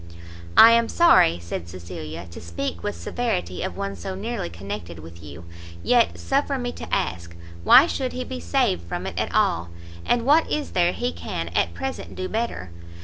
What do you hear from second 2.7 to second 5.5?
with severity of one so nearly connected with you,